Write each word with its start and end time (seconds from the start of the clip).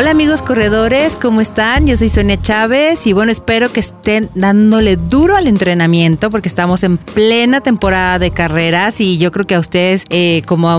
Hola 0.00 0.12
amigos 0.12 0.40
corredores, 0.40 1.18
¿cómo 1.20 1.42
están? 1.42 1.86
Yo 1.86 1.94
soy 1.94 2.08
Sonia 2.08 2.40
Chávez 2.40 3.06
y 3.06 3.12
bueno, 3.12 3.30
espero 3.30 3.70
que 3.70 3.80
estén 3.80 4.30
dándole 4.34 4.96
duro 4.96 5.36
al 5.36 5.46
entrenamiento 5.46 6.30
porque 6.30 6.48
estamos 6.48 6.84
en 6.84 6.96
plena 6.96 7.60
temporada 7.60 8.18
de 8.18 8.30
carreras 8.30 8.98
y 9.02 9.18
yo 9.18 9.30
creo 9.30 9.46
que 9.46 9.56
a 9.56 9.58
ustedes, 9.58 10.06
eh, 10.08 10.40
como 10.46 10.70
a 10.70 10.78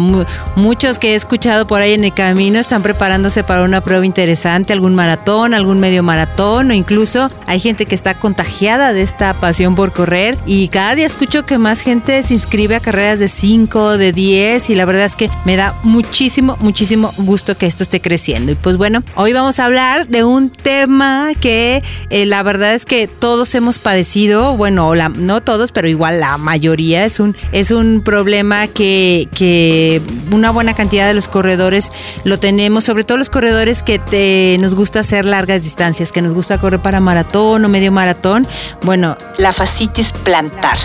muchos 0.55 0.97
que 0.97 1.11
he 1.11 1.15
escuchado 1.15 1.67
por 1.67 1.81
ahí 1.81 1.93
en 1.93 2.03
el 2.03 2.15
camino, 2.15 2.57
están 2.57 2.81
preparándose 2.81 3.43
para 3.43 3.61
una 3.61 3.81
prueba 3.81 4.07
interesante, 4.07 4.73
algún 4.73 4.95
maratón, 4.95 5.53
algún 5.53 5.79
medio 5.79 6.01
maratón 6.01 6.71
o 6.71 6.73
incluso 6.73 7.29
hay 7.45 7.59
gente 7.59 7.85
que 7.85 7.93
está 7.93 8.15
contagiada 8.15 8.91
de 8.91 9.03
esta 9.03 9.35
pasión 9.35 9.75
por 9.75 9.93
correr 9.93 10.35
y 10.47 10.69
cada 10.69 10.95
día 10.95 11.05
escucho 11.05 11.45
que 11.45 11.59
más 11.59 11.81
gente 11.81 12.23
se 12.23 12.33
inscribe 12.33 12.75
a 12.75 12.79
carreras 12.79 13.19
de 13.19 13.29
5, 13.29 13.99
de 13.99 14.13
10 14.13 14.71
y 14.71 14.73
la 14.73 14.85
verdad 14.85 15.05
es 15.05 15.15
que 15.15 15.29
me 15.45 15.57
da 15.57 15.75
muchísimo, 15.83 16.57
muchísimo 16.59 17.13
gusto 17.17 17.55
que 17.55 17.67
esto 17.67 17.83
esté 17.83 18.01
creciendo. 18.01 18.51
Y 18.53 18.55
pues 18.55 18.77
bueno, 18.77 19.03
hoy 19.15 19.33
vamos 19.33 19.59
a 19.59 19.65
hablar 19.65 20.07
de 20.07 20.23
un 20.23 20.49
tema 20.49 21.31
que 21.39 21.83
eh, 22.09 22.25
la 22.25 22.43
verdad 22.43 22.73
es 22.73 22.85
que 22.85 23.07
todos 23.07 23.53
hemos 23.55 23.79
padecido, 23.79 24.57
bueno, 24.57 24.93
no 24.95 25.41
todos, 25.41 25.71
pero 25.71 25.87
igual 25.87 26.19
la 26.19 26.37
mayoría 26.37 27.05
es 27.05 27.19
un, 27.19 27.35
es 27.51 27.71
un 27.71 28.01
problema 28.03 28.67
que, 28.67 29.27
que 29.33 30.01
una 30.31 30.51
buena 30.51 30.73
cantidad 30.73 31.07
de 31.07 31.13
los 31.13 31.27
corredores 31.27 31.89
lo 32.23 32.39
tenemos, 32.39 32.83
sobre 32.83 33.03
todo 33.03 33.17
los 33.17 33.29
corredores 33.29 33.83
que 33.83 33.99
te, 33.99 34.57
nos 34.59 34.75
gusta 34.75 35.01
hacer 35.01 35.25
largas 35.25 35.63
distancias, 35.63 36.11
que 36.11 36.21
nos 36.21 36.33
gusta 36.33 36.57
correr 36.57 36.79
para 36.79 36.99
maratón 36.99 37.65
o 37.65 37.69
medio 37.69 37.91
maratón. 37.91 38.47
Bueno, 38.83 39.17
la 39.37 39.53
fascitis 39.53 40.13
plantar. 40.13 40.77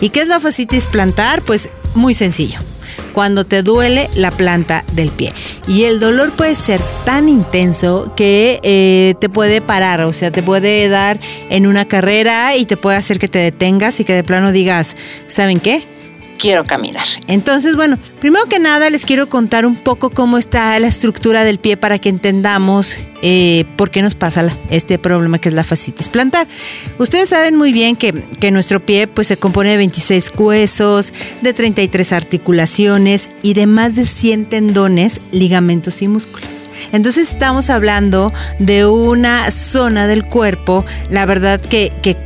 ¿Y 0.00 0.10
qué 0.10 0.20
es 0.20 0.28
la 0.28 0.40
fascitis 0.40 0.86
plantar? 0.86 1.42
Pues 1.42 1.68
muy 1.94 2.14
sencillo 2.14 2.58
cuando 3.10 3.44
te 3.44 3.62
duele 3.62 4.08
la 4.14 4.30
planta 4.30 4.84
del 4.92 5.10
pie. 5.10 5.32
Y 5.68 5.84
el 5.84 6.00
dolor 6.00 6.30
puede 6.32 6.54
ser 6.54 6.80
tan 7.04 7.28
intenso 7.28 8.12
que 8.16 8.60
eh, 8.62 9.14
te 9.20 9.28
puede 9.28 9.60
parar, 9.60 10.00
o 10.02 10.12
sea, 10.12 10.30
te 10.30 10.42
puede 10.42 10.88
dar 10.88 11.20
en 11.50 11.66
una 11.66 11.86
carrera 11.86 12.56
y 12.56 12.66
te 12.66 12.76
puede 12.76 12.96
hacer 12.96 13.18
que 13.18 13.28
te 13.28 13.38
detengas 13.38 14.00
y 14.00 14.04
que 14.04 14.14
de 14.14 14.24
plano 14.24 14.52
digas, 14.52 14.96
¿saben 15.26 15.60
qué? 15.60 15.99
Quiero 16.40 16.64
caminar. 16.64 17.06
Entonces, 17.26 17.76
bueno, 17.76 17.98
primero 18.18 18.46
que 18.46 18.58
nada 18.58 18.90
les 18.90 19.04
quiero 19.04 19.28
contar 19.28 19.66
un 19.66 19.76
poco 19.76 20.10
cómo 20.10 20.38
está 20.38 20.78
la 20.80 20.86
estructura 20.86 21.44
del 21.44 21.58
pie 21.58 21.76
para 21.76 21.98
que 21.98 22.08
entendamos 22.08 22.96
eh, 23.22 23.66
por 23.76 23.90
qué 23.90 24.02
nos 24.02 24.14
pasa 24.14 24.56
este 24.70 24.98
problema 24.98 25.38
que 25.38 25.50
es 25.50 25.54
la 25.54 25.62
fascitis 25.62 26.08
plantar. 26.08 26.48
Ustedes 26.98 27.28
saben 27.28 27.56
muy 27.56 27.72
bien 27.72 27.94
que, 27.94 28.12
que 28.40 28.50
nuestro 28.50 28.80
pie 28.80 29.06
pues, 29.06 29.26
se 29.26 29.36
compone 29.36 29.70
de 29.70 29.76
26 29.76 30.32
huesos, 30.36 31.12
de 31.42 31.52
33 31.52 32.12
articulaciones 32.12 33.30
y 33.42 33.54
de 33.54 33.66
más 33.66 33.94
de 33.94 34.06
100 34.06 34.46
tendones, 34.46 35.20
ligamentos 35.30 36.00
y 36.02 36.08
músculos. 36.08 36.48
Entonces 36.92 37.28
estamos 37.28 37.68
hablando 37.68 38.32
de 38.58 38.86
una 38.86 39.50
zona 39.50 40.06
del 40.06 40.24
cuerpo, 40.24 40.86
la 41.10 41.26
verdad 41.26 41.60
que, 41.60 41.92
que, 42.02 42.16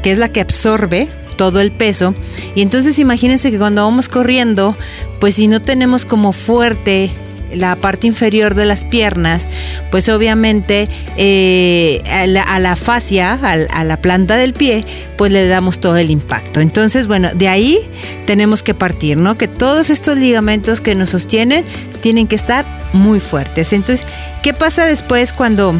que 0.00 0.12
es 0.12 0.18
la 0.18 0.28
que 0.28 0.40
absorbe 0.40 1.08
todo 1.36 1.60
el 1.60 1.72
peso. 1.72 2.14
Y 2.54 2.62
entonces 2.62 2.98
imagínense 2.98 3.50
que 3.50 3.58
cuando 3.58 3.84
vamos 3.84 4.08
corriendo, 4.08 4.76
pues 5.20 5.36
si 5.36 5.46
no 5.46 5.60
tenemos 5.60 6.04
como 6.04 6.32
fuerte 6.32 7.10
la 7.54 7.76
parte 7.76 8.06
inferior 8.06 8.54
de 8.54 8.66
las 8.66 8.84
piernas, 8.84 9.46
pues 9.90 10.08
obviamente 10.08 10.88
eh, 11.16 12.02
a, 12.10 12.58
la, 12.58 12.76
fascia, 12.76 13.38
a, 13.42 13.84
la 13.84 13.96
planta 13.98 14.36
del 14.36 14.52
pie, 14.52 14.84
pues 15.16 15.32
le 15.32 15.46
damos 15.46 15.78
todo 15.78 15.96
el 15.96 16.10
impacto. 16.10 16.60
Entonces, 16.60 17.06
bueno, 17.06 17.30
de 17.34 17.48
ahí 17.48 17.78
tenemos 18.26 18.62
que 18.62 18.74
partir, 18.74 19.16
¿no? 19.16 19.38
Que 19.38 19.48
todos 19.48 19.90
estos 19.90 20.18
ligamentos 20.18 20.80
que 20.80 20.94
nos 20.94 21.10
sostienen 21.10 21.64
tienen 22.00 22.26
que 22.26 22.36
estar 22.36 22.64
muy 22.92 23.20
fuertes. 23.20 23.72
Entonces, 23.72 24.06
¿qué 24.42 24.52
pasa 24.52 24.84
después 24.86 25.32
cuando 25.32 25.74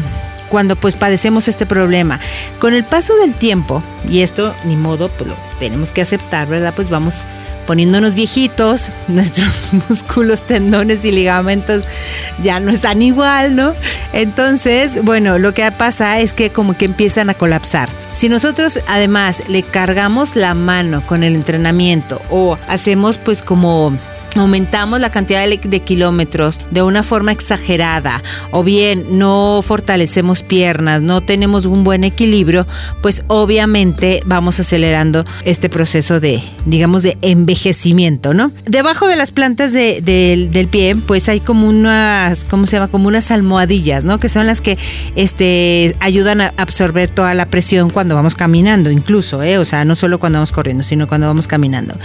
cuando 0.49 0.75
pues 0.75 0.95
padecemos 0.95 1.47
este 1.47 1.65
problema. 1.65 2.19
Con 2.59 2.73
el 2.73 2.83
paso 2.83 3.15
del 3.17 3.33
tiempo, 3.33 3.83
y 4.09 4.21
esto 4.21 4.53
ni 4.65 4.75
modo, 4.75 5.09
pues 5.09 5.29
lo 5.29 5.35
tenemos 5.59 5.91
que 5.91 6.01
aceptar, 6.01 6.47
¿verdad? 6.47 6.73
Pues 6.75 6.89
vamos 6.89 7.21
poniéndonos 7.67 8.15
viejitos, 8.15 8.91
nuestros 9.07 9.53
músculos, 9.89 10.41
tendones 10.43 11.05
y 11.05 11.11
ligamentos 11.11 11.83
ya 12.41 12.59
no 12.59 12.71
están 12.71 13.03
igual, 13.03 13.55
¿no? 13.55 13.73
Entonces, 14.13 15.03
bueno, 15.03 15.37
lo 15.37 15.53
que 15.53 15.69
pasa 15.71 16.19
es 16.19 16.33
que 16.33 16.49
como 16.49 16.75
que 16.75 16.85
empiezan 16.85 17.29
a 17.29 17.35
colapsar. 17.35 17.89
Si 18.13 18.29
nosotros 18.29 18.79
además 18.87 19.43
le 19.49 19.61
cargamos 19.61 20.35
la 20.35 20.55
mano 20.55 21.05
con 21.05 21.23
el 21.23 21.35
entrenamiento 21.35 22.21
o 22.31 22.57
hacemos 22.67 23.19
pues 23.19 23.43
como 23.43 23.95
aumentamos 24.41 24.99
la 24.99 25.09
cantidad 25.09 25.47
de, 25.47 25.79
kilómetros 25.79 26.59
de 26.71 26.81
una 26.81 27.03
forma 27.03 27.31
exagerada 27.31 28.23
o 28.51 28.63
bien 28.63 29.17
no 29.17 29.61
fortalecemos 29.63 30.43
piernas, 30.43 31.01
no 31.01 31.21
tenemos 31.21 31.65
un 31.65 31.83
buen 31.83 32.03
equilibrio, 32.03 32.67
pues 33.01 33.23
obviamente 33.27 34.21
vamos 34.25 34.59
acelerando 34.59 35.25
este 35.43 35.69
proceso 35.69 36.19
de, 36.19 36.41
digamos, 36.65 37.03
de 37.03 37.17
envejecimiento, 37.21 38.33
¿no? 38.33 38.51
Debajo 38.65 39.07
de 39.07 39.15
las 39.15 39.31
plantas 39.31 39.73
del 39.73 40.67
pie, 40.71 40.95
pues 40.95 41.29
hay 41.29 41.39
como 41.39 41.67
unas, 41.67 42.43
¿cómo 42.43 42.65
se 42.65 42.73
llama? 42.73 42.87
Como 42.87 43.07
unas 43.07 43.31
almohadillas, 43.31 44.03
¿no? 44.03 44.19
Que 44.19 44.29
son 44.29 44.47
las 44.47 44.61
que 44.61 44.77
este, 45.15 45.95
ayudan 45.99 46.41
a 46.41 46.53
absorber 46.57 47.09
toda 47.09 47.33
la 47.33 47.47
presión 47.47 47.89
cuando 47.89 48.15
vamos 48.15 48.35
caminando, 48.35 48.91
incluso, 48.91 49.43
¿eh? 49.43 49.57
O 49.57 49.65
sea, 49.65 49.85
no 49.85 49.95
solo 49.95 50.19
cuando 50.19 50.37
vamos 50.37 50.51
corriendo, 50.51 50.83
sino 50.83 51.07
cuando 51.07 51.27
vamos 51.27 51.47
caminando. 51.47 51.97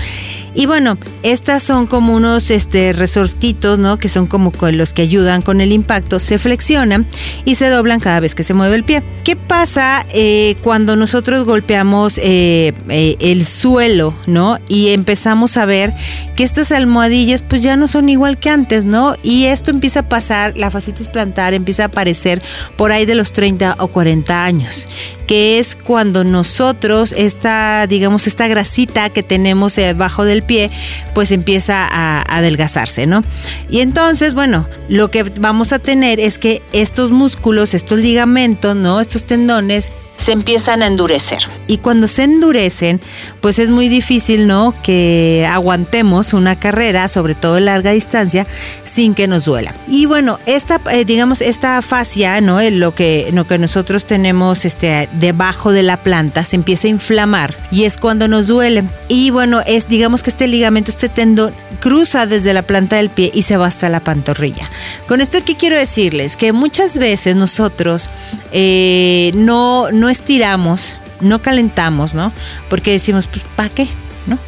Y 0.54 0.66
bueno, 0.66 0.98
estas 1.22 1.62
son 1.62 1.86
como 1.86 2.14
unos 2.22 2.52
este, 2.52 2.92
resortitos, 2.92 3.80
¿no? 3.80 3.98
Que 3.98 4.08
son 4.08 4.28
como 4.28 4.52
los 4.70 4.92
que 4.92 5.02
ayudan 5.02 5.42
con 5.42 5.60
el 5.60 5.72
impacto, 5.72 6.20
se 6.20 6.38
flexionan 6.38 7.04
y 7.44 7.56
se 7.56 7.68
doblan 7.68 7.98
cada 7.98 8.20
vez 8.20 8.36
que 8.36 8.44
se 8.44 8.54
mueve 8.54 8.76
el 8.76 8.84
pie. 8.84 9.02
¿Qué 9.24 9.34
pasa 9.34 10.06
eh, 10.14 10.54
cuando 10.62 10.94
nosotros 10.94 11.44
golpeamos 11.44 12.18
eh, 12.18 12.74
eh, 12.88 13.16
el 13.18 13.44
suelo, 13.44 14.14
¿no? 14.28 14.58
Y 14.68 14.90
empezamos 14.90 15.56
a 15.56 15.66
ver 15.66 15.92
que 16.36 16.44
estas 16.44 16.70
almohadillas 16.70 17.42
pues 17.42 17.62
ya 17.62 17.76
no 17.76 17.88
son 17.88 18.08
igual 18.08 18.38
que 18.38 18.50
antes, 18.50 18.86
¿no? 18.86 19.16
Y 19.24 19.46
esto 19.46 19.72
empieza 19.72 20.00
a 20.00 20.08
pasar, 20.08 20.56
la 20.56 20.70
fascitis 20.70 21.08
plantar 21.08 21.54
empieza 21.54 21.82
a 21.82 21.86
aparecer 21.86 22.40
por 22.76 22.92
ahí 22.92 23.04
de 23.04 23.16
los 23.16 23.32
30 23.32 23.76
o 23.80 23.88
40 23.88 24.44
años 24.44 24.86
que 25.26 25.58
es 25.58 25.76
cuando 25.76 26.24
nosotros 26.24 27.12
esta, 27.12 27.86
digamos, 27.86 28.26
esta 28.26 28.48
grasita 28.48 29.10
que 29.10 29.22
tenemos 29.22 29.76
debajo 29.76 30.24
del 30.24 30.42
pie, 30.42 30.70
pues 31.14 31.32
empieza 31.32 31.86
a 31.90 32.22
adelgazarse, 32.22 33.06
¿no? 33.06 33.22
Y 33.68 33.80
entonces, 33.80 34.34
bueno, 34.34 34.66
lo 34.88 35.10
que 35.10 35.22
vamos 35.22 35.72
a 35.72 35.78
tener 35.78 36.20
es 36.20 36.38
que 36.38 36.62
estos 36.72 37.10
músculos, 37.10 37.74
estos 37.74 37.98
ligamentos, 37.98 38.76
¿no? 38.76 39.00
Estos 39.00 39.24
tendones 39.24 39.90
se 40.22 40.30
empiezan 40.30 40.82
a 40.82 40.86
endurecer. 40.86 41.40
Y 41.66 41.78
cuando 41.78 42.06
se 42.06 42.22
endurecen, 42.22 43.00
pues 43.40 43.58
es 43.58 43.70
muy 43.70 43.88
difícil, 43.88 44.46
¿no? 44.46 44.72
Que 44.84 45.48
aguantemos 45.50 46.32
una 46.32 46.54
carrera, 46.54 47.08
sobre 47.08 47.34
todo 47.34 47.58
larga 47.58 47.90
distancia, 47.90 48.46
sin 48.84 49.14
que 49.14 49.26
nos 49.26 49.46
duela. 49.46 49.74
Y 49.88 50.06
bueno, 50.06 50.38
esta, 50.46 50.80
eh, 50.92 51.04
digamos, 51.04 51.40
esta 51.40 51.82
fascia, 51.82 52.40
¿no? 52.40 52.60
Lo 52.70 52.94
que, 52.94 53.30
lo 53.32 53.48
que 53.48 53.58
nosotros 53.58 54.04
tenemos 54.04 54.64
este, 54.64 55.08
debajo 55.14 55.72
de 55.72 55.82
la 55.82 55.96
planta 55.96 56.44
se 56.44 56.54
empieza 56.54 56.86
a 56.86 56.90
inflamar 56.90 57.56
y 57.72 57.82
es 57.82 57.96
cuando 57.96 58.28
nos 58.28 58.46
duele. 58.46 58.84
Y 59.08 59.30
bueno, 59.30 59.60
es, 59.66 59.88
digamos 59.88 60.22
que 60.22 60.30
este 60.30 60.46
ligamento, 60.46 60.92
este 60.92 61.08
tendón, 61.08 61.52
cruza 61.80 62.26
desde 62.26 62.54
la 62.54 62.62
planta 62.62 62.96
del 62.96 63.10
pie 63.10 63.32
y 63.34 63.42
se 63.42 63.56
va 63.56 63.66
hasta 63.66 63.88
la 63.88 63.98
pantorrilla. 63.98 64.70
Con 65.08 65.20
esto, 65.20 65.38
¿qué 65.44 65.56
quiero 65.56 65.76
decirles? 65.76 66.36
Que 66.36 66.52
muchas 66.52 66.96
veces 66.96 67.34
nosotros 67.34 68.08
eh, 68.52 69.32
no, 69.34 69.90
no 69.90 70.11
estiramos, 70.12 70.98
no 71.20 71.42
calentamos, 71.42 72.14
¿no? 72.14 72.32
Porque 72.68 72.92
decimos, 72.92 73.26
pues, 73.26 73.44
¿para 73.56 73.68
qué? 73.68 73.88
¿No? 74.26 74.38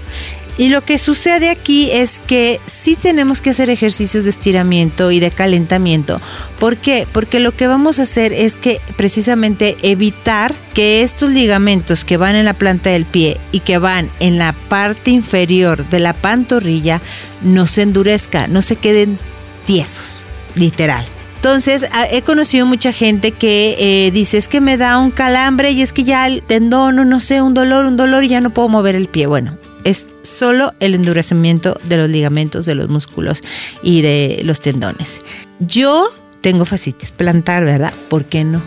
Y 0.57 0.69
lo 0.69 0.85
que 0.85 0.99
sucede 0.99 1.51
aquí 1.51 1.91
es 1.91 2.21
que 2.21 2.61
sí 2.65 2.95
tenemos 2.95 3.41
que 3.41 3.51
hacer 3.51 3.71
ejercicios 3.71 4.23
de 4.23 4.31
estiramiento 4.31 5.11
y 5.11 5.19
de 5.19 5.33
calentamiento. 5.33 6.21
¿Por 6.61 6.77
qué? 6.77 7.09
Porque 7.11 7.41
lo 7.41 7.57
que 7.57 7.67
vamos 7.67 7.99
a 7.99 8.03
hacer 8.03 8.33
es 8.33 8.57
que 8.57 8.81
precisamente 8.97 9.77
evitar 9.83 10.55
que 10.73 11.03
estos 11.03 11.31
ligamentos 11.31 12.05
que 12.05 12.19
van 12.19 12.37
en 12.37 12.45
la 12.45 12.55
planta 12.55 12.91
del 12.91 13.05
pie 13.05 13.39
y 13.51 13.61
que 13.61 13.79
van 13.79 14.09
en 14.21 14.39
la 14.39 14.53
parte 14.53 15.11
inferior 15.11 15.85
de 15.89 15.99
la 15.99 16.13
pantorrilla 16.13 17.01
no 17.43 17.67
se 17.67 17.83
endurezca, 17.83 18.47
no 18.47 18.63
se 18.63 18.77
queden 18.77 19.19
tiesos, 19.67 20.23
literal. 20.55 21.05
Entonces, 21.45 21.85
he 22.11 22.23
conocido 22.23 22.65
mucha 22.65 22.91
gente 22.91 23.33
que 23.33 23.77
eh, 23.79 24.11
dice, 24.11 24.39
es 24.39 24.49
que 24.49 24.63
me 24.63 24.79
da 24.79 24.99
un 24.99 25.11
calambre 25.11 25.73
y 25.73 25.83
es 25.83 25.93
que 25.93 26.03
ya 26.03 26.27
el 26.27 26.43
tendón, 26.43 27.07
no 27.07 27.21
sé, 27.21 27.43
un 27.43 27.53
dolor, 27.53 27.85
un 27.85 27.99
dolor 27.99 28.25
y 28.25 28.29
ya 28.29 28.41
no 28.41 28.49
puedo 28.49 28.71
mover 28.71 28.95
el 28.95 29.09
pie. 29.09 29.27
Bueno, 29.27 29.59
es 29.85 30.09
solo 30.23 30.73
el 30.81 30.95
endurecimiento 30.95 31.79
de 31.85 31.99
los 31.99 32.09
ligamentos, 32.09 32.65
de 32.65 32.75
los 32.75 32.89
músculos 32.89 33.43
y 33.83 34.01
de 34.01 34.41
los 34.43 34.63
tendones. 34.63 35.21
Yo 35.61 36.09
tengo 36.41 36.65
fascitis 36.65 37.11
plantar, 37.11 37.63
¿verdad? 37.67 37.93
¿Por 38.09 38.25
qué 38.25 38.45
no? 38.45 38.63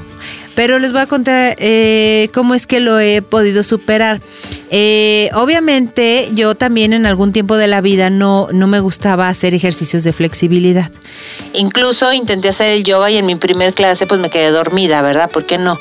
Pero 0.57 0.80
les 0.80 0.92
voy 0.92 1.01
a 1.01 1.06
contar 1.06 1.56
eh, 1.59 2.30
cómo 2.33 2.56
es 2.56 2.65
que 2.65 2.80
lo 2.80 3.00
he 3.00 3.21
podido 3.21 3.62
superar. 3.62 4.19
Eh, 4.71 5.30
obviamente 5.36 6.30
yo 6.33 6.56
también 6.56 6.94
en 6.94 7.06
algún 7.06 7.31
tiempo 7.31 7.57
de 7.57 7.68
la 7.68 7.80
vida 7.80 8.09
no, 8.09 8.48
no 8.51 8.65
me 8.65 8.80
gustaba 8.80 9.27
hacer 9.27 9.54
ejercicios 9.54 10.04
de 10.04 10.13
flexibilidad. 10.13 10.89
Incluso 11.54 12.12
intenté 12.12 12.50
hacer 12.50 12.71
el 12.71 12.83
yoga 12.83 13.12
y 13.12 13.18
en 13.18 13.27
mi 13.27 13.36
primer 13.36 13.75
clase 13.75 14.07
pues 14.07 14.19
me 14.19 14.31
quedé 14.31 14.50
dormida, 14.50 15.04
¿verdad? 15.04 15.30
¿Por 15.30 15.45
qué 15.45 15.59
no? 15.59 15.77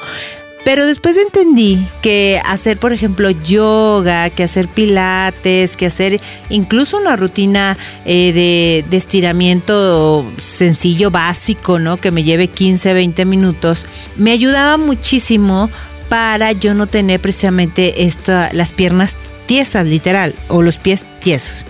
Pero 0.66 0.84
después 0.84 1.16
entendí 1.16 1.86
que 2.02 2.40
hacer, 2.44 2.76
por 2.76 2.92
ejemplo, 2.92 3.30
yoga, 3.30 4.30
que 4.30 4.42
hacer 4.42 4.66
pilates, 4.66 5.76
que 5.76 5.86
hacer 5.86 6.20
incluso 6.50 6.96
una 6.96 7.14
rutina 7.14 7.78
eh, 8.04 8.32
de, 8.32 8.84
de, 8.90 8.96
estiramiento 8.96 10.26
sencillo, 10.42 11.12
básico, 11.12 11.78
¿no? 11.78 11.98
Que 11.98 12.10
me 12.10 12.24
lleve 12.24 12.48
15, 12.48 12.94
20 12.94 13.24
minutos, 13.26 13.86
me 14.16 14.32
ayudaba 14.32 14.76
muchísimo 14.76 15.70
para 16.08 16.50
yo 16.50 16.74
no 16.74 16.88
tener 16.88 17.20
precisamente 17.20 18.02
esta, 18.04 18.50
las 18.52 18.72
piernas 18.72 19.14
tiesas, 19.46 19.86
literal, 19.86 20.34
o 20.48 20.62
los 20.62 20.78
pies 20.78 21.04
tiesos. 21.20 21.64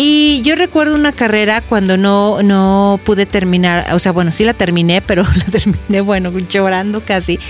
Y 0.00 0.42
yo 0.42 0.54
recuerdo 0.54 0.94
una 0.94 1.10
carrera 1.10 1.60
cuando 1.60 1.96
no, 1.96 2.40
no 2.44 3.00
pude 3.02 3.26
terminar, 3.26 3.92
o 3.92 3.98
sea, 3.98 4.12
bueno, 4.12 4.30
sí 4.30 4.44
la 4.44 4.54
terminé, 4.54 5.00
pero 5.06 5.24
la 5.24 5.44
terminé, 5.50 6.00
bueno, 6.00 6.32
llorando 6.48 7.02
casi, 7.04 7.40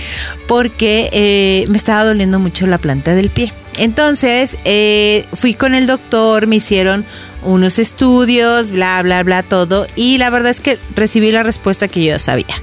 porque 0.47 1.11
eh, 1.13 1.65
me 1.69 1.77
estaba 1.77 2.03
doliendo 2.03 2.39
mucho 2.39 2.65
la 2.65 2.79
planta 2.79 3.13
del 3.13 3.29
pie. 3.29 3.53
Entonces 3.77 4.57
eh, 4.65 5.25
fui 5.31 5.53
con 5.53 5.75
el 5.75 5.85
doctor, 5.85 6.47
me 6.47 6.55
hicieron 6.55 7.05
unos 7.43 7.79
estudios, 7.79 8.71
bla, 8.71 9.01
bla, 9.01 9.23
bla, 9.23 9.43
todo. 9.43 9.87
Y 9.95 10.17
la 10.17 10.29
verdad 10.29 10.51
es 10.51 10.59
que 10.59 10.77
recibí 10.95 11.31
la 11.31 11.43
respuesta 11.43 11.87
que 11.87 12.03
yo 12.03 12.19
sabía, 12.19 12.55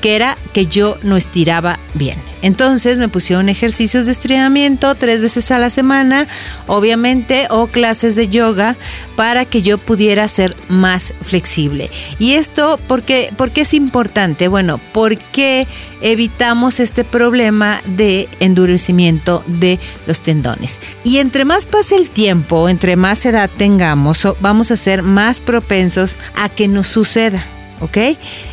que 0.00 0.16
era 0.16 0.36
que 0.52 0.66
yo 0.66 0.98
no 1.02 1.16
estiraba 1.16 1.78
bien. 1.94 2.18
Entonces 2.44 2.98
me 2.98 3.08
pusieron 3.08 3.48
ejercicios 3.48 4.04
de 4.04 4.12
estiramiento 4.12 4.94
tres 4.96 5.22
veces 5.22 5.50
a 5.50 5.58
la 5.58 5.70
semana, 5.70 6.28
obviamente, 6.66 7.46
o 7.48 7.68
clases 7.68 8.16
de 8.16 8.28
yoga 8.28 8.76
para 9.16 9.46
que 9.46 9.62
yo 9.62 9.78
pudiera 9.78 10.28
ser 10.28 10.54
más 10.68 11.14
flexible. 11.22 11.90
Y 12.18 12.32
esto, 12.32 12.78
¿por 12.86 13.02
qué, 13.02 13.30
es 13.54 13.72
importante? 13.72 14.48
Bueno, 14.48 14.78
porque 14.92 15.66
evitamos 16.02 16.80
este 16.80 17.02
problema 17.02 17.80
de 17.86 18.28
endurecimiento 18.40 19.42
de 19.46 19.78
los 20.06 20.20
tendones. 20.20 20.80
Y 21.02 21.18
entre 21.18 21.46
más 21.46 21.64
pase 21.64 21.96
el 21.96 22.10
tiempo, 22.10 22.68
entre 22.68 22.96
más 22.96 23.24
edad 23.24 23.48
tengamos, 23.56 24.23
vamos 24.40 24.70
a 24.70 24.76
ser 24.76 25.02
más 25.02 25.40
propensos 25.40 26.16
a 26.36 26.48
que 26.48 26.68
nos 26.68 26.86
suceda. 26.86 27.44
¿ok? 27.80 27.98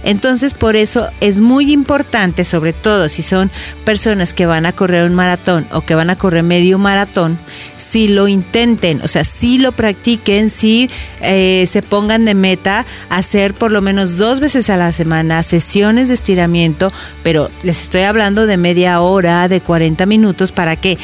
Entonces 0.04 0.54
por 0.54 0.76
eso 0.76 1.08
es 1.22 1.40
muy 1.40 1.72
importante, 1.72 2.44
sobre 2.44 2.74
todo 2.74 3.08
si 3.10 3.24
son 3.24 3.50
personas 3.86 4.34
que 4.34 4.46
van 4.46 4.66
a 4.66 4.74
correr 4.74 5.06
un 5.06 5.16
maratón 5.16 5.66
o 5.72 5.82
que 5.82 5.96
van 5.96 6.10
a 6.10 6.18
correr 6.18 6.44
medio 6.44 6.78
maratón, 6.78 7.38
si 7.78 8.08
lo 8.08 8.28
intenten, 8.28 9.02
o 9.02 9.08
sea, 9.08 9.24
si 9.24 9.58
lo 9.58 9.72
practiquen, 9.72 10.50
si 10.50 10.90
eh, 11.22 11.66
se 11.68 11.82
pongan 11.82 12.26
de 12.26 12.34
meta 12.34 12.86
hacer 13.10 13.54
por 13.54 13.72
lo 13.72 13.82
menos 13.82 14.18
dos 14.18 14.40
veces 14.40 14.70
a 14.70 14.78
la 14.78 14.92
semana 14.92 15.44
sesiones 15.44 16.08
de 16.08 16.16
estiramiento, 16.16 16.92
pero 17.24 17.50
les 17.64 17.84
estoy 17.84 18.02
hablando 18.02 18.46
de 18.48 18.58
media 18.58 19.02
hora, 19.02 19.48
de 19.48 19.62
40 19.62 20.06
minutos, 20.06 20.52
¿para 20.52 20.76
qué? 20.76 20.98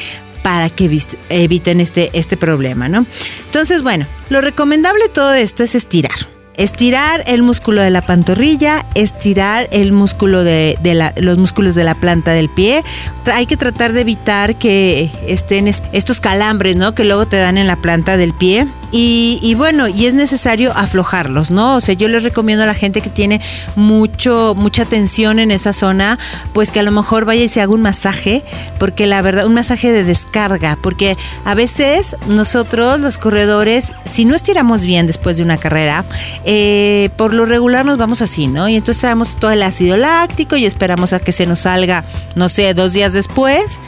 Para 0.48 0.70
que 0.70 0.90
eviten 1.28 1.82
este, 1.82 2.10
este 2.14 2.38
problema, 2.38 2.88
¿no? 2.88 3.06
Entonces, 3.48 3.84
bueno, 3.84 4.06
lo 4.30 4.40
recomendable 4.40 5.04
de 5.04 5.10
todo 5.10 5.34
esto 5.34 5.62
es 5.62 5.76
estirar 5.76 6.16
estirar 6.56 7.22
el 7.28 7.44
músculo 7.44 7.82
de 7.82 7.92
la 7.92 8.06
pantorrilla, 8.06 8.86
estirar 8.96 9.68
el 9.72 9.92
músculo 9.92 10.44
de, 10.44 10.78
los 11.18 11.38
músculos 11.38 11.76
de 11.76 11.84
la 11.84 11.96
planta 11.96 12.32
del 12.32 12.50
pie. 12.50 12.84
Hay 13.32 13.46
que 13.46 13.58
tratar 13.58 13.94
de 13.94 14.02
evitar 14.02 14.56
que 14.56 15.12
estén 15.28 15.68
estos 15.68 16.20
calambres, 16.20 16.76
¿no? 16.76 16.96
Que 16.96 17.04
luego 17.04 17.28
te 17.28 17.38
dan 17.38 17.58
en 17.58 17.68
la 17.68 17.76
planta 17.76 18.18
del 18.18 18.34
pie. 18.34 18.68
Y, 18.92 19.54
bueno, 19.56 19.88
y 19.88 20.06
es 20.06 20.14
necesario 20.14 20.72
aflojarlos, 20.74 21.52
¿no? 21.52 21.76
O 21.76 21.82
sea, 21.82 21.94
yo 21.94 22.08
les 22.08 22.24
recomiendo 22.24 22.64
a 22.64 22.68
la 22.68 22.74
gente 22.74 23.02
que 23.02 23.10
tiene 23.10 23.42
mucho, 23.76 24.54
mucha 24.56 24.86
tensión 24.86 25.40
en 25.40 25.52
esa 25.52 25.74
zona, 25.74 26.18
pues 26.54 26.72
que 26.72 26.80
a 26.80 26.84
lo 26.84 26.92
mejor 26.92 27.26
vaya 27.26 27.44
y 27.44 27.48
se 27.50 27.62
haga 27.62 27.74
un 27.74 27.82
masaje, 27.82 28.44
porque 28.80 29.06
la 29.06 29.22
verdad, 29.22 29.46
un 29.46 29.56
masaje 29.56 29.92
de 29.92 30.04
descarga, 30.06 30.78
porque 30.82 31.18
a 31.44 31.54
veces 31.54 32.16
nosotros, 32.28 33.00
los 33.00 33.18
corredores, 33.18 33.92
si 34.06 34.24
no 34.24 34.36
estiramos 34.36 34.86
bien 34.86 35.06
después 35.06 35.38
de 35.38 35.44
una 35.44 35.58
carrera, 35.58 36.06
eh, 36.46 37.10
por 37.18 37.34
lo 37.34 37.46
regular 37.46 37.86
nos 37.86 37.98
vamos 37.98 38.22
así, 38.22 38.48
¿no? 38.48 38.70
Y 38.70 38.78
entonces 38.78 39.02
traemos 39.02 39.36
todo 39.36 39.52
el 39.52 39.64
ácido 39.64 39.98
láctico 39.98 40.56
y 40.56 40.66
esperamos 40.66 41.12
a 41.12 41.20
que 41.20 41.34
se 41.34 41.46
nos 41.46 41.62
salga, 41.62 42.06
no 42.36 42.48
sé, 42.48 42.74
dos 42.74 42.94
días 42.94 43.12
después 43.12 43.80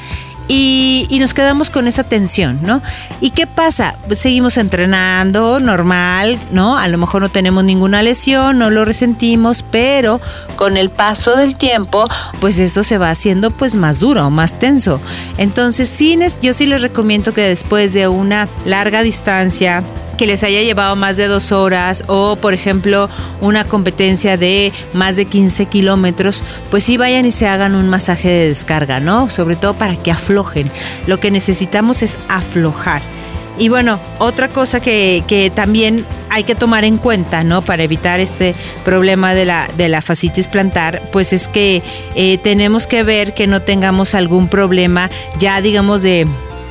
y, 0.52 1.18
nos 1.20 1.36
quedamos 1.36 1.70
con 1.70 1.88
esa 1.88 2.04
tensión, 2.04 2.60
¿no? 2.64 2.82
¿Y 3.22 3.30
qué 3.30 3.46
pasa? 3.46 3.96
Pues 4.08 4.20
seguimos 4.20 4.58
entrenando 4.58 5.60
normal, 5.60 6.40
¿no? 6.52 6.76
A 6.76 6.88
lo 6.88 6.98
mejor 6.98 7.22
no 7.22 7.30
tenemos 7.30 7.64
ninguna 7.64 8.02
lesión, 8.02 8.58
no 8.58 8.72
lo 8.72 8.84
resentimos, 8.84 9.64
pero 9.70 10.20
con 10.56 10.76
el 10.76 10.90
paso 10.90 11.36
del 11.36 11.56
tiempo, 11.56 12.08
pues 12.42 12.58
eso 12.58 12.84
se 12.84 12.98
va 12.98 13.12
haciendo 13.12 13.52
pues 13.52 13.76
más 13.76 14.00
duro, 14.00 14.30
más 14.32 14.58
tenso. 14.58 15.00
Entonces, 15.38 15.88
sí, 15.88 16.18
yo 16.42 16.56
sí 16.56 16.66
les 16.66 16.82
recomiendo 16.82 17.32
que 17.32 17.42
después 17.42 17.94
de 17.94 18.08
una 18.08 18.48
larga 18.66 19.04
distancia, 19.04 19.84
que 20.20 20.28
les 20.28 20.44
haya 20.44 20.62
llevado 20.62 20.98
más 20.98 21.16
de 21.16 21.28
dos 21.28 21.54
horas 21.54 22.04
o, 22.08 22.36
por 22.36 22.54
ejemplo, 22.54 23.10
una 23.40 23.64
competencia 23.64 24.36
de 24.36 24.74
más 24.92 25.16
de 25.16 25.24
15 25.24 25.68
kilómetros, 25.68 26.44
pues 26.70 26.84
sí 26.84 26.98
vayan 26.98 27.26
y 27.26 27.32
se 27.32 27.48
hagan 27.48 27.74
un 27.74 27.88
masaje 27.88 28.28
de 28.28 28.50
descarga, 28.50 29.00
¿no? 29.00 29.30
Sobre 29.30 29.56
todo 29.56 29.76
para 29.76 29.96
que 29.96 30.12
aflojen. 30.12 30.70
Lo 31.08 31.22
que 31.22 31.32
necesitamos 31.32 32.02
es 32.02 32.18
aflojar. 32.28 33.02
Y 33.58 33.70
bueno, 33.70 33.98
otra 34.18 34.50
cosa 34.50 34.82
que, 34.82 35.52
también 35.56 36.06
hay 36.30 36.44
que 36.44 36.54
tomar 36.54 36.84
en 36.84 36.98
cuenta, 36.98 37.46
¿no? 37.46 37.62
Para 37.62 37.84
evitar 37.84 38.20
este 38.20 38.56
problema 38.84 39.34
de 39.34 39.46
la, 39.46 39.70
de 39.78 39.88
la 39.88 40.02
fascitis 40.02 40.50
plantar, 40.50 41.02
pues 41.14 41.32
es 41.32 41.48
que 41.48 41.82
eh, 42.16 42.38
tenemos 42.40 42.88
que 42.88 43.04
ver 43.04 43.34
que 43.34 43.48
no 43.48 43.62
tengamos 43.62 44.16
algún 44.16 44.50
problema 44.50 45.10
ya, 45.40 45.62
digamos, 45.62 46.02
de 46.02 46.28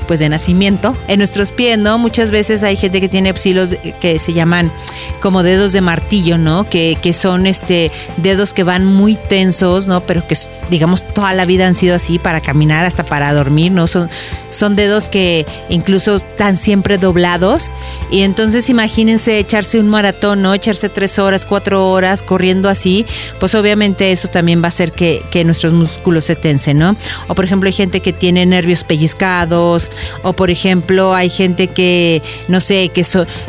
pues 0.09 0.19
de 0.19 0.29
nacimiento 0.29 0.97
en 1.07 1.19
nuestros 1.19 1.53
pies, 1.53 1.79
¿no? 1.79 1.99
Muchas 1.99 2.33
veces 2.33 2.65
hay 2.65 2.77
gente 2.77 3.01
que 3.01 3.09
tiene 3.09 3.37
psilos 3.37 3.77
que 4.01 4.19
se 4.19 4.33
llaman 4.33 4.73
como 5.21 5.43
dedos 5.43 5.73
de 5.73 5.81
martillo, 5.81 6.39
¿no? 6.39 6.69
Que, 6.69 6.97
que 7.01 7.13
son 7.13 7.47
este 7.47 7.91
dedos 8.17 8.53
que 8.53 8.65
van 8.65 8.85
muy 8.85 9.17
tensos, 9.17 9.87
¿no? 9.87 10.01
Pero 10.01 10.27
que 10.27 10.37
digamos 10.71 11.07
toda 11.15 11.33
la 11.35 11.45
vida 11.45 11.67
han 11.67 11.75
sido 11.75 11.97
así 11.97 12.19
para 12.19 12.41
caminar 12.41 12.85
hasta 12.85 13.05
para 13.05 13.33
dormir, 13.33 13.73
¿no? 13.73 13.87
Son, 13.87 14.09
son 14.51 14.75
dedos 14.75 15.09
que 15.09 15.47
incluso 15.69 16.17
están 16.17 16.57
siempre 16.57 16.99
doblados 16.99 17.71
y 18.11 18.23
entonces 18.23 18.69
imagínense 18.71 19.39
echarse 19.39 19.81
un 19.81 19.89
maratón, 19.89 20.43
¿no? 20.43 20.55
Echarse 20.55 20.89
tres 20.89 21.19
horas, 21.19 21.45
cuatro 21.45 21.91
horas 21.91 22.23
corriendo 22.23 22.69
así, 22.69 23.07
pues 23.41 23.55
obviamente 23.55 24.13
eso 24.13 24.29
también 24.29 24.63
va 24.63 24.67
a 24.67 24.69
hacer 24.69 24.93
que, 24.93 25.23
que 25.31 25.45
nuestros 25.45 25.73
músculos 25.73 26.25
se 26.27 26.37
tensen, 26.37 26.79
¿no? 26.79 26.97
O 27.29 27.35
por 27.35 27.45
ejemplo 27.45 27.69
hay 27.69 27.73
gente 27.73 28.01
que 28.01 28.13
tiene 28.13 28.47
nervios 28.47 28.85
pellizcados, 28.85 29.91
o 30.23 30.33
por 30.33 30.51
ejemplo 30.51 31.15
hay 31.15 31.31
gente 31.31 31.69
que, 31.69 32.23
no 32.49 32.61
sé, 32.61 32.91
que, 32.91 33.05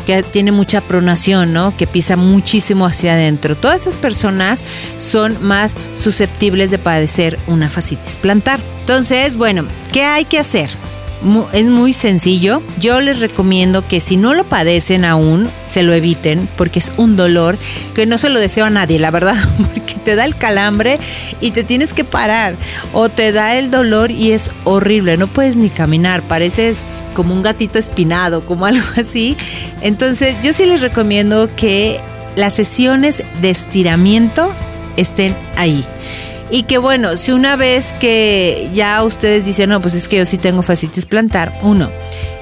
que 0.06 0.22
tiene 0.22 0.52
mucha 0.52 0.80
pronación, 0.80 1.49
Que 1.76 1.86
pisa 1.86 2.16
muchísimo 2.16 2.86
hacia 2.86 3.14
adentro. 3.14 3.56
Todas 3.56 3.82
esas 3.82 3.96
personas 3.96 4.64
son 4.96 5.42
más 5.42 5.74
susceptibles 5.94 6.70
de 6.70 6.78
padecer 6.78 7.38
una 7.46 7.68
fascitis 7.68 8.16
plantar. 8.16 8.60
Entonces, 8.80 9.36
bueno, 9.36 9.66
¿qué 9.92 10.04
hay 10.04 10.24
que 10.24 10.38
hacer? 10.38 10.70
Es 11.52 11.66
muy 11.66 11.92
sencillo. 11.92 12.62
Yo 12.78 13.00
les 13.00 13.20
recomiendo 13.20 13.86
que 13.86 14.00
si 14.00 14.16
no 14.16 14.34
lo 14.34 14.44
padecen 14.44 15.04
aún, 15.04 15.50
se 15.66 15.82
lo 15.82 15.92
eviten 15.92 16.48
porque 16.56 16.78
es 16.78 16.92
un 16.96 17.16
dolor 17.16 17.58
que 17.94 18.06
no 18.06 18.18
se 18.18 18.28
lo 18.28 18.38
deseo 18.38 18.64
a 18.64 18.70
nadie, 18.70 18.98
la 18.98 19.10
verdad, 19.10 19.36
porque 19.74 19.94
te 20.02 20.14
da 20.16 20.24
el 20.24 20.36
calambre 20.36 20.98
y 21.40 21.50
te 21.50 21.64
tienes 21.64 21.92
que 21.92 22.04
parar 22.04 22.54
o 22.92 23.08
te 23.08 23.32
da 23.32 23.56
el 23.56 23.70
dolor 23.70 24.10
y 24.10 24.32
es 24.32 24.50
horrible, 24.64 25.16
no 25.16 25.26
puedes 25.26 25.56
ni 25.56 25.68
caminar, 25.70 26.22
pareces 26.22 26.78
como 27.14 27.34
un 27.34 27.42
gatito 27.42 27.78
espinado, 27.78 28.44
como 28.44 28.66
algo 28.66 28.86
así. 28.96 29.36
Entonces, 29.82 30.36
yo 30.42 30.52
sí 30.52 30.66
les 30.66 30.80
recomiendo 30.80 31.48
que 31.54 32.00
las 32.36 32.54
sesiones 32.54 33.22
de 33.40 33.50
estiramiento 33.50 34.52
estén 34.96 35.36
ahí. 35.56 35.84
Y 36.50 36.64
que 36.64 36.78
bueno, 36.78 37.16
si 37.16 37.32
una 37.32 37.56
vez 37.56 37.92
que 38.00 38.68
ya 38.74 39.02
ustedes 39.04 39.44
dicen, 39.44 39.70
no, 39.70 39.80
pues 39.80 39.94
es 39.94 40.08
que 40.08 40.16
yo 40.16 40.26
sí 40.26 40.36
tengo 40.36 40.62
fascitis 40.62 41.06
plantar, 41.06 41.52
uno, 41.62 41.90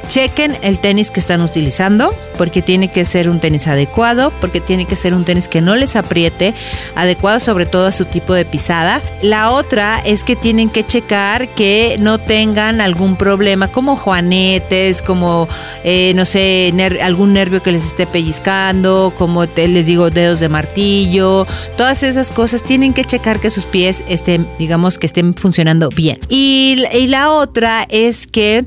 chequen 0.08 0.56
el 0.62 0.78
tenis 0.78 1.10
que 1.10 1.20
están 1.20 1.40
utilizando, 1.42 2.14
porque 2.36 2.62
tiene 2.62 2.88
que 2.88 3.04
ser 3.04 3.28
un 3.28 3.40
tenis 3.40 3.68
adecuado, 3.68 4.32
porque 4.40 4.60
tiene 4.60 4.86
que 4.86 4.96
ser 4.96 5.14
un 5.14 5.24
tenis 5.24 5.48
que 5.48 5.60
no 5.60 5.76
les 5.76 5.96
apriete, 5.96 6.54
adecuado 6.94 7.40
sobre 7.40 7.66
todo 7.66 7.86
a 7.86 7.92
su 7.92 8.04
tipo 8.04 8.34
de 8.34 8.44
pisada. 8.44 9.02
La 9.22 9.50
otra 9.50 10.00
es 10.04 10.24
que 10.24 10.34
tienen 10.34 10.70
que 10.70 10.86
checar 10.86 11.48
que 11.48 11.96
no 12.00 12.18
tengan 12.18 12.80
algún 12.80 13.16
problema 13.16 13.68
como 13.68 13.96
juanetes, 13.96 15.02
como, 15.02 15.48
eh, 15.84 16.12
no 16.14 16.24
sé, 16.24 16.72
algún 17.02 17.32
nervio 17.32 17.62
que 17.62 17.72
les 17.72 17.84
esté 17.84 18.06
pellizcando, 18.06 19.12
como 19.16 19.44
les 19.44 19.86
digo, 19.86 20.10
dedos 20.10 20.40
de 20.40 20.48
martillo, 20.48 21.46
todas 21.76 22.02
esas 22.02 22.30
cosas 22.30 22.62
tienen 22.62 22.94
que 22.94 23.04
checar 23.04 23.40
que 23.40 23.50
sus 23.50 23.64
pies 23.64 24.02
estén, 24.08 24.48
digamos, 24.58 24.98
que 24.98 25.06
estén 25.06 25.34
funcionando 25.34 25.90
bien. 25.90 26.18
Y, 26.28 26.82
y 26.92 27.06
la 27.08 27.32
otra 27.32 27.86
es 27.90 28.26
que 28.26 28.64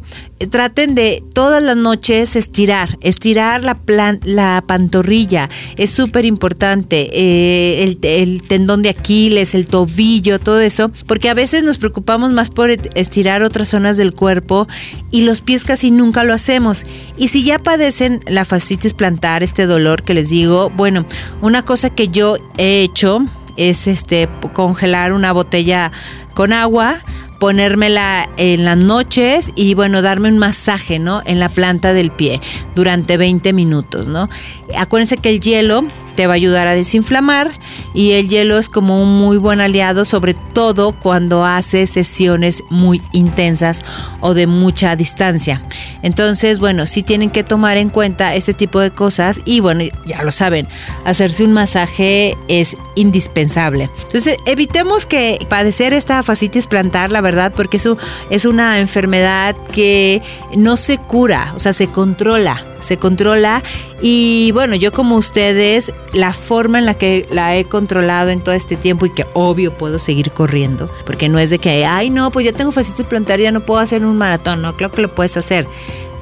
traten 0.49 0.95
de 0.95 1.23
todas 1.33 1.61
las 1.61 1.77
noches 1.77 2.35
estirar, 2.35 2.97
estirar 3.01 3.63
la, 3.63 3.79
la 4.23 4.63
pantorrilla, 4.65 5.49
es 5.77 5.91
súper 5.91 6.25
importante, 6.25 7.09
eh, 7.13 7.83
el, 7.83 7.99
el, 8.03 8.43
tendón 8.43 8.81
de 8.81 8.89
Aquiles, 8.89 9.55
el 9.55 9.65
tobillo, 9.65 10.39
todo 10.39 10.61
eso, 10.61 10.91
porque 11.07 11.29
a 11.29 11.33
veces 11.33 11.63
nos 11.63 11.77
preocupamos 11.77 12.31
más 12.31 12.49
por 12.49 12.71
estirar 12.71 13.43
otras 13.43 13.69
zonas 13.69 13.97
del 13.97 14.13
cuerpo 14.13 14.67
y 15.11 15.21
los 15.21 15.41
pies 15.41 15.63
casi 15.63 15.91
nunca 15.91 16.23
lo 16.23 16.33
hacemos. 16.33 16.85
Y 17.17 17.27
si 17.29 17.43
ya 17.43 17.59
padecen 17.59 18.21
la 18.27 18.45
fascitis 18.45 18.93
plantar, 18.93 19.43
este 19.43 19.65
dolor 19.65 20.03
que 20.03 20.13
les 20.13 20.29
digo, 20.29 20.69
bueno, 20.71 21.05
una 21.41 21.63
cosa 21.63 21.89
que 21.89 22.07
yo 22.07 22.37
he 22.57 22.81
hecho 22.81 23.25
es 23.57 23.87
este 23.87 24.29
congelar 24.53 25.13
una 25.13 25.31
botella 25.33 25.91
con 26.33 26.53
agua 26.53 27.03
ponérmela 27.41 28.29
en 28.37 28.65
las 28.65 28.77
noches 28.77 29.51
y 29.55 29.73
bueno, 29.73 30.03
darme 30.03 30.29
un 30.29 30.37
masaje, 30.37 30.99
¿no? 30.99 31.23
En 31.25 31.39
la 31.39 31.49
planta 31.49 31.91
del 31.91 32.11
pie 32.11 32.39
durante 32.75 33.17
20 33.17 33.51
minutos, 33.51 34.07
¿no? 34.07 34.29
Acuérdense 34.77 35.17
que 35.17 35.29
el 35.29 35.39
hielo 35.39 35.83
te 36.15 36.27
va 36.27 36.33
a 36.33 36.35
ayudar 36.35 36.67
a 36.67 36.75
desinflamar 36.75 37.51
y 37.93 38.13
el 38.13 38.29
hielo 38.29 38.57
es 38.57 38.69
como 38.69 39.01
un 39.01 39.17
muy 39.19 39.37
buen 39.37 39.61
aliado, 39.61 40.05
sobre 40.05 40.33
todo 40.33 40.93
cuando 40.93 41.45
hace 41.45 41.87
sesiones 41.87 42.63
muy 42.69 43.01
intensas 43.11 43.83
o 44.19 44.33
de 44.33 44.47
mucha 44.47 44.95
distancia. 44.95 45.61
Entonces, 46.01 46.59
bueno, 46.59 46.85
sí 46.85 47.03
tienen 47.03 47.29
que 47.29 47.43
tomar 47.43 47.77
en 47.77 47.89
cuenta 47.89 48.35
este 48.35 48.53
tipo 48.53 48.79
de 48.79 48.91
cosas 48.91 49.39
y 49.45 49.59
bueno, 49.59 49.83
ya 50.05 50.23
lo 50.23 50.31
saben, 50.31 50.67
hacerse 51.05 51.43
un 51.43 51.53
masaje 51.53 52.37
es 52.47 52.77
indispensable. 52.95 53.89
Entonces, 54.03 54.37
evitemos 54.45 55.05
que 55.05 55.39
padecer 55.49 55.93
esta 55.93 56.23
fascitis 56.23 56.67
plantar, 56.67 57.11
la 57.11 57.21
verdad, 57.21 57.53
porque 57.55 57.77
eso 57.77 57.97
es 58.29 58.45
una 58.45 58.79
enfermedad 58.79 59.55
que 59.71 60.21
no 60.55 60.77
se 60.77 60.97
cura, 60.97 61.53
o 61.55 61.59
sea, 61.59 61.73
se 61.73 61.87
controla 61.87 62.70
se 62.81 62.97
controla. 62.97 63.63
Y 64.01 64.51
bueno, 64.53 64.75
yo 64.75 64.91
como 64.91 65.15
ustedes, 65.15 65.93
la 66.13 66.33
forma 66.33 66.79
en 66.79 66.85
la 66.85 66.95
que 66.95 67.25
la 67.31 67.55
he 67.55 67.65
controlado 67.65 68.29
en 68.29 68.41
todo 68.41 68.55
este 68.55 68.75
tiempo 68.75 69.05
y 69.05 69.11
que 69.11 69.25
obvio 69.33 69.77
puedo 69.77 69.99
seguir 69.99 70.31
corriendo, 70.31 70.89
porque 71.05 71.29
no 71.29 71.39
es 71.39 71.49
de 71.49 71.59
que, 71.59 71.85
ay 71.85 72.09
no, 72.09 72.31
pues 72.31 72.45
ya 72.45 72.51
tengo 72.51 72.71
fascitis 72.71 73.05
plantar, 73.05 73.39
ya 73.39 73.51
no 73.51 73.65
puedo 73.65 73.79
hacer 73.79 74.05
un 74.05 74.17
maratón, 74.17 74.61
no, 74.61 74.75
creo 74.75 74.91
que 74.91 75.01
lo 75.01 75.13
puedes 75.13 75.37
hacer 75.37 75.67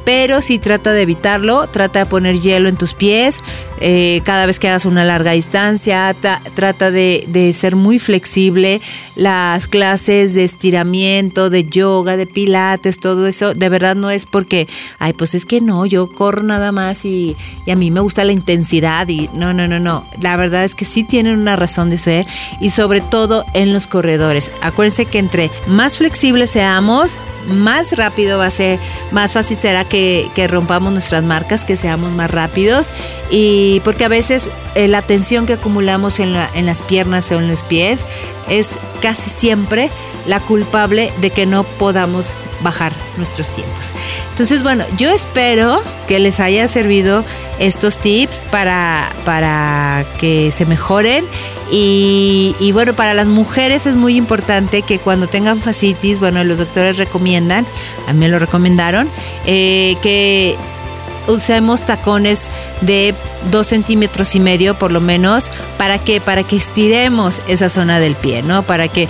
pero 0.10 0.42
si 0.42 0.58
trata 0.58 0.92
de 0.92 1.04
evitarlo, 1.04 1.68
trata 1.68 2.00
de 2.00 2.06
poner 2.08 2.40
hielo 2.40 2.68
en 2.68 2.78
tus 2.78 2.96
pies 2.96 3.44
eh, 3.80 4.22
cada 4.24 4.48
vez 4.48 4.58
que 4.58 4.68
hagas 4.68 4.86
una 4.86 5.06
larga 5.06 5.34
distancia, 5.34 6.16
trata 6.56 6.90
de, 6.90 7.54
ser 7.56 7.76
muy 7.76 8.00
flexible, 8.00 8.82
las 9.16 9.68
clases 9.68 10.34
de 10.34 10.46
estiramiento, 10.46 11.52
de 11.52 11.66
yoga, 11.66 12.18
de 12.18 12.26
pilates, 12.26 13.00
todo 13.00 13.28
eso, 13.28 13.54
de 13.54 13.70
verdad 13.70 13.96
no 13.96 14.10
es 14.10 14.26
porque, 14.26 14.68
ay, 14.98 15.14
pues 15.14 15.36
es 15.36 15.46
que 15.46 15.62
no, 15.62 15.86
yo 15.86 16.12
corro 16.12 16.42
nada 16.42 16.72
más 16.72 17.06
y, 17.06 17.38
y 17.68 17.72
a 17.72 17.76
mí 17.76 17.92
me 17.92 18.00
gusta 18.00 18.26
la 18.26 18.32
intensidad 18.32 19.08
y 19.08 19.30
no, 19.36 19.54
no, 19.54 19.68
no, 19.68 19.80
no, 19.80 20.08
la 20.20 20.36
verdad 20.38 20.64
es 20.64 20.74
que 20.74 20.86
sí 20.86 21.04
tienen 21.04 21.38
una 21.38 21.56
razón 21.56 21.92
de 21.92 21.98
ser 21.98 22.26
y 22.60 22.72
sobre 22.72 23.00
todo 23.00 23.46
en 23.54 23.74
los 23.74 23.86
corredores. 23.86 24.52
Acuérdense 24.62 25.06
que 25.06 25.20
entre 25.20 25.52
más 25.68 26.00
flexibles 26.00 26.50
seamos, 26.50 27.20
más 27.50 27.98
rápido 27.98 28.38
va 28.38 28.46
a 28.46 28.52
ser, 28.52 28.80
más 29.12 29.34
fácil 29.34 29.58
será 29.58 29.86
que, 29.86 30.30
rompamos 30.50 30.94
nuestras 30.94 31.24
marcas, 31.24 31.66
que 31.66 31.78
seamos 31.78 32.12
más 32.12 32.32
rápidos. 32.32 32.92
Y 33.30 33.82
porque 33.84 34.06
a 34.06 34.10
veces 34.10 34.50
eh, 34.76 34.88
la 34.88 35.02
tensión 35.02 35.46
que 35.46 35.54
acumulamos 35.54 36.20
en, 36.20 36.36
en 36.54 36.66
las 36.66 36.82
piernas 36.82 37.32
o 37.32 37.36
en 37.36 37.48
los 37.48 37.64
pies 37.64 38.06
es 38.50 38.80
casi 39.02 39.30
siempre 39.30 39.90
la 40.30 40.40
culpable 40.40 41.12
de 41.22 41.32
que 41.32 41.48
no 41.48 41.64
podamos 41.64 42.34
bajar 42.62 42.94
nuestros 43.18 43.50
tiempos. 43.50 43.86
Entonces, 44.30 44.62
bueno, 44.62 44.86
yo 44.96 45.10
espero 45.10 45.82
que 46.08 46.20
les 46.20 46.40
haya 46.40 46.68
servido 46.68 47.26
estos 47.58 47.98
tips 47.98 48.40
para, 48.52 49.12
para 49.26 50.06
que 50.20 50.52
se 50.52 50.68
mejoren. 50.68 51.26
Y, 51.72 52.72
bueno, 52.74 52.94
para 52.94 53.14
las 53.14 53.28
mujeres 53.28 53.88
es 53.88 53.96
muy 53.96 54.16
importante 54.18 54.84
que 54.84 55.00
cuando 55.00 55.28
tengan 55.28 55.58
fascitis, 55.58 56.20
bueno, 56.20 56.44
los 56.44 56.60
doctores 56.60 56.98
recomiendan, 56.98 57.66
a 58.08 58.14
mí 58.14 58.20
me 58.20 58.28
lo 58.28 58.38
recomendaron, 58.38 59.10
eh, 59.46 59.96
que 60.04 60.58
usemos 61.28 61.82
tacones 61.82 62.50
de 62.82 63.16
dos 63.52 63.68
centímetros 63.68 64.36
y 64.36 64.40
medio 64.40 64.78
por 64.78 64.92
lo 64.92 65.02
menos 65.02 65.52
para 65.78 66.00
que 66.00 66.22
para 66.22 66.44
que 66.44 66.56
estiremos 66.56 67.42
esa 67.48 67.70
zona 67.70 68.00
del 68.00 68.16
pie 68.16 68.42
no 68.44 68.64
para 68.64 68.88
que 68.88 69.08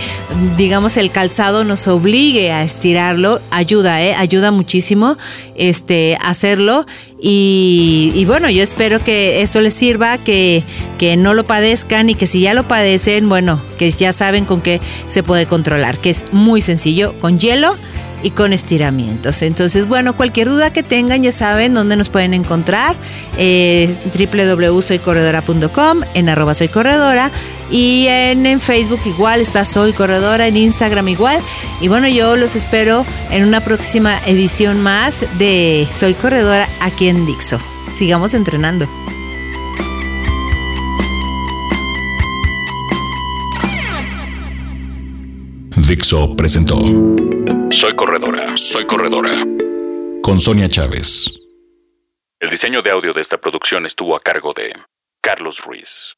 digamos 0.57 0.97
el 0.97 1.11
calzado 1.11 1.63
nos 1.63 1.87
obligue 1.87 2.51
a 2.51 2.63
estirarlo 2.63 3.41
ayuda 3.51 4.01
eh 4.03 4.15
ayuda 4.15 4.51
muchísimo 4.51 5.17
este 5.55 6.17
hacerlo. 6.21 6.85
Y, 7.21 8.13
y, 8.15 8.23
bueno 8.23 8.49
yo 8.49 8.63
espero 8.63 9.03
que 9.03 9.41
esto 9.41 9.59
les 9.59 9.73
sirva 9.73 10.17
que, 10.17 10.63
que 10.97 11.17
no 11.17 11.33
lo 11.33 11.45
padezcan 11.45 12.09
y 12.09 12.15
que 12.15 12.25
si 12.25 12.39
ya 12.39 12.53
lo 12.53 12.65
padecen 12.65 13.27
bueno 13.27 13.61
que 13.77 13.91
ya 13.91 14.13
saben 14.13 14.45
con 14.45 14.61
qué 14.61 14.79
se 15.09 15.21
puede 15.21 15.45
controlar 15.45 15.97
que 15.97 16.11
es 16.11 16.23
muy 16.31 16.61
sencillo 16.61 17.13
con 17.19 17.37
hielo 17.37 17.75
y 18.23 18.31
con 18.31 18.53
estiramientos. 18.53 19.41
Entonces, 19.41 19.87
bueno, 19.87 20.15
cualquier 20.15 20.49
duda 20.49 20.71
que 20.71 20.83
tengan, 20.83 21.23
ya 21.23 21.31
saben 21.31 21.73
dónde 21.73 21.95
nos 21.95 22.09
pueden 22.09 22.33
encontrar. 22.33 22.95
Eh, 23.37 23.95
www.soycorredora.com, 24.13 26.01
en 26.13 26.29
arroba 26.29 26.53
soy 26.53 26.67
corredora. 26.67 27.31
Y 27.71 28.07
en, 28.09 28.45
en, 28.47 28.59
Facebook 28.59 29.01
igual 29.05 29.41
está 29.41 29.63
Soy 29.63 29.93
Corredora, 29.93 30.47
en 30.47 30.57
Instagram 30.57 31.07
igual. 31.07 31.39
Y 31.81 31.87
bueno, 31.87 32.07
yo 32.07 32.35
los 32.35 32.55
espero 32.55 33.05
en 33.29 33.43
una 33.45 33.61
próxima 33.61 34.17
edición 34.25 34.81
más 34.81 35.23
de 35.37 35.87
Soy 35.95 36.15
Corredora 36.15 36.67
aquí 36.79 37.09
en 37.09 37.27
Dixo. 37.27 37.59
Sigamos 37.95 38.33
entrenando. 38.33 38.89
Dixo 45.89 46.35
presentó 46.35 46.77
Soy 47.71 47.95
Corredora, 47.95 48.57
Soy 48.57 48.85
Corredora 48.85 49.45
con 50.21 50.39
Sonia 50.39 50.67
Chávez. 50.67 51.39
El 52.39 52.49
diseño 52.49 52.81
de 52.81 52.91
audio 52.91 53.13
de 53.13 53.21
esta 53.21 53.37
producción 53.37 53.85
estuvo 53.85 54.15
a 54.15 54.21
cargo 54.21 54.53
de 54.53 54.73
Carlos 55.21 55.59
Ruiz. 55.59 56.15